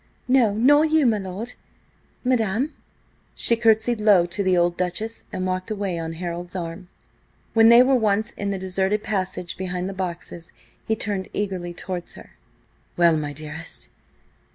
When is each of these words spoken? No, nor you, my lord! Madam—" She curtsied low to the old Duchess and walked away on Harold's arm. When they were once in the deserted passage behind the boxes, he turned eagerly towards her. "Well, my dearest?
No, 0.27 0.55
nor 0.55 0.83
you, 0.83 1.05
my 1.05 1.19
lord! 1.19 1.53
Madam—" 2.23 2.73
She 3.35 3.55
curtsied 3.55 4.01
low 4.01 4.25
to 4.25 4.41
the 4.41 4.57
old 4.57 4.75
Duchess 4.75 5.25
and 5.31 5.45
walked 5.45 5.69
away 5.69 5.99
on 5.99 6.13
Harold's 6.13 6.55
arm. 6.55 6.89
When 7.53 7.69
they 7.69 7.83
were 7.83 7.93
once 7.93 8.31
in 8.31 8.49
the 8.49 8.57
deserted 8.57 9.03
passage 9.03 9.57
behind 9.57 9.87
the 9.87 9.93
boxes, 9.93 10.53
he 10.87 10.95
turned 10.95 11.29
eagerly 11.33 11.75
towards 11.75 12.15
her. 12.15 12.31
"Well, 12.97 13.15
my 13.15 13.31
dearest? 13.31 13.91